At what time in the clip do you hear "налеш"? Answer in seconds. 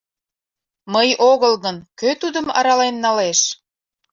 3.05-3.39